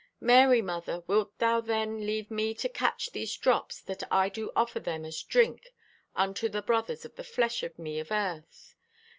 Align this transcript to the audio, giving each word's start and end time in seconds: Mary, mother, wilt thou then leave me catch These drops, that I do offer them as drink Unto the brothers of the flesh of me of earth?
Mary, 0.19 0.63
mother, 0.63 1.03
wilt 1.05 1.37
thou 1.37 1.61
then 1.61 2.07
leave 2.07 2.31
me 2.31 2.55
catch 2.55 3.11
These 3.11 3.37
drops, 3.37 3.79
that 3.81 4.01
I 4.11 4.29
do 4.29 4.51
offer 4.55 4.79
them 4.79 5.05
as 5.05 5.21
drink 5.21 5.75
Unto 6.15 6.49
the 6.49 6.63
brothers 6.63 7.05
of 7.05 7.15
the 7.17 7.23
flesh 7.23 7.61
of 7.61 7.77
me 7.77 7.99
of 7.99 8.11
earth? 8.11 8.73